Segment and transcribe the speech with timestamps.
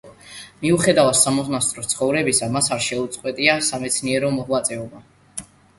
[0.61, 5.09] მიუხედავად სამონასტრო ცხოვრებისა, მას არ შეუწყვეტია სამეცნიერო მოღვაწეობა.